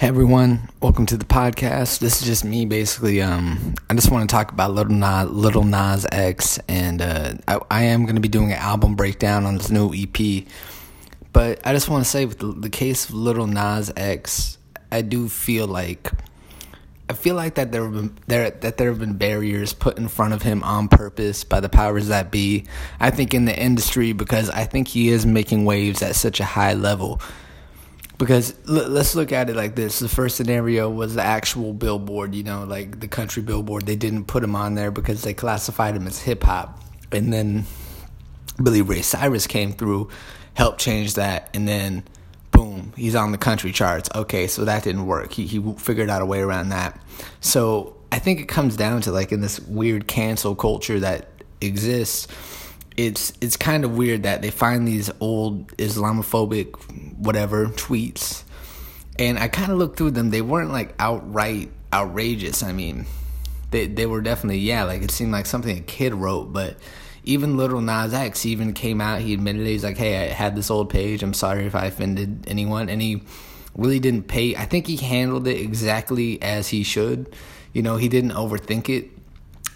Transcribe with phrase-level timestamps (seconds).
[0.00, 1.98] Hey everyone, welcome to the podcast.
[1.98, 3.20] This is just me basically.
[3.20, 7.60] Um, I just want to talk about Little Nas, Little Nas X, and uh, I,
[7.70, 10.46] I, am going to be doing an album breakdown on this new EP.
[11.34, 14.56] But I just want to say, with the, the case of Little Nas X,
[14.90, 16.10] I do feel like
[17.10, 20.08] I feel like that there have been there that there have been barriers put in
[20.08, 22.64] front of him on purpose by the powers that be.
[23.00, 26.44] I think in the industry because I think he is making waves at such a
[26.46, 27.20] high level
[28.20, 29.98] because l- let's look at it like this.
[29.98, 33.86] The first scenario was the actual billboard you know like the country billboard.
[33.86, 37.64] They didn't put him on there because they classified him as hip-hop and then
[38.62, 40.08] billy ray cyrus came through
[40.52, 42.04] helped change that and then
[42.50, 44.08] boom he's on the country charts.
[44.14, 45.32] Okay so that didn't work.
[45.32, 47.00] He, he figured out a way around that.
[47.40, 51.30] So i think it comes down to like in this weird cancel culture that
[51.62, 52.28] exists
[53.06, 56.76] it's it's kind of weird that they find these old Islamophobic
[57.16, 58.42] whatever tweets,
[59.18, 60.28] and I kind of looked through them.
[60.30, 62.62] They weren't like outright outrageous.
[62.62, 63.06] I mean,
[63.70, 66.76] they they were definitely yeah, like it seemed like something a kid wrote, but.
[67.22, 69.20] Even Little Nas X even came out.
[69.20, 69.66] He admitted it.
[69.66, 71.22] He's like, "Hey, I had this old page.
[71.22, 73.22] I'm sorry if I offended anyone." And he
[73.76, 74.56] really didn't pay.
[74.56, 77.36] I think he handled it exactly as he should.
[77.74, 79.10] You know, he didn't overthink it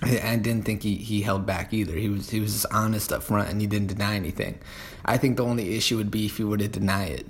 [0.03, 1.95] I didn't think he, he held back either.
[1.95, 4.59] He was he was just honest up front and he didn't deny anything.
[5.05, 7.27] I think the only issue would be if he were to deny it.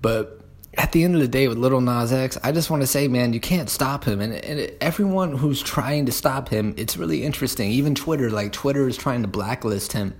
[0.00, 0.40] But
[0.74, 3.08] at the end of the day, with Little Nas X, I just want to say,
[3.08, 4.20] man, you can't stop him.
[4.20, 7.70] And, and everyone who's trying to stop him, it's really interesting.
[7.70, 10.14] Even Twitter, like Twitter is trying to blacklist him.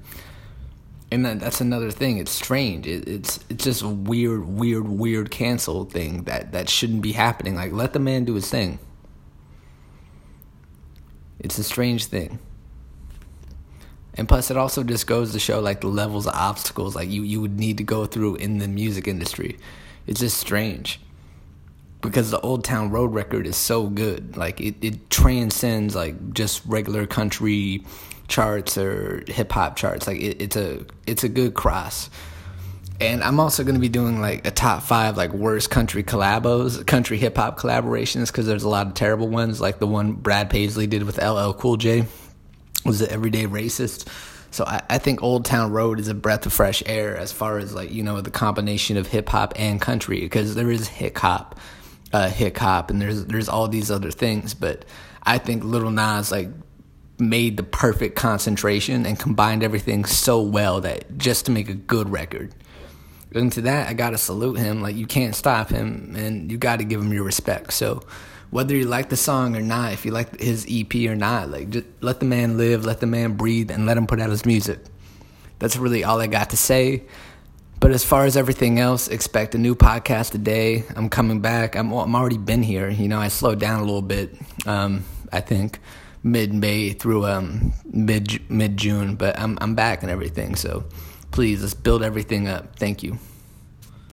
[1.12, 2.18] And that, that's another thing.
[2.18, 2.86] It's strange.
[2.86, 7.54] It, it's it's just a weird, weird, weird cancel thing that, that shouldn't be happening.
[7.54, 8.78] Like, let the man do his thing.
[11.40, 12.38] It's a strange thing.
[14.14, 17.22] And plus, it also just goes to show like the levels of obstacles like you,
[17.22, 19.58] you would need to go through in the music industry.
[20.06, 21.00] It's just strange
[22.02, 24.36] because the Old Town Road record is so good.
[24.36, 27.84] Like it, it transcends like just regular country
[28.28, 30.06] charts or hip hop charts.
[30.06, 32.10] Like it, it's a it's a good cross.
[33.00, 36.86] And I'm also going to be doing like a top five like worst country collabos,
[36.86, 40.50] country hip hop collaborations, because there's a lot of terrible ones, like the one Brad
[40.50, 42.04] Paisley did with LL Cool J,
[42.84, 44.06] was the Everyday Racist.
[44.50, 47.58] So I, I think Old Town Road is a breath of fresh air as far
[47.58, 51.16] as like you know the combination of hip hop and country, because there is hip
[51.16, 51.58] hop,
[52.12, 54.84] uh, hip hop, and there's there's all these other things, but
[55.22, 56.48] I think Little Nas like
[57.18, 62.10] made the perfect concentration and combined everything so well that just to make a good
[62.10, 62.54] record.
[63.32, 64.82] And to that, I gotta salute him.
[64.82, 67.72] Like you can't stop him, and you gotta give him your respect.
[67.72, 68.02] So,
[68.50, 71.70] whether you like the song or not, if you like his EP or not, like
[71.70, 74.44] just let the man live, let the man breathe, and let him put out his
[74.44, 74.80] music.
[75.60, 77.04] That's really all I got to say.
[77.78, 80.84] But as far as everything else, expect a new podcast today.
[80.96, 81.76] I'm coming back.
[81.76, 82.90] I'm I'm already been here.
[82.90, 84.34] You know, I slowed down a little bit.
[84.66, 85.78] Um, I think
[86.22, 90.56] mid May through um mid mid June, but I'm I'm back and everything.
[90.56, 90.84] So
[91.30, 92.76] please let's build everything up.
[92.76, 93.18] Thank you.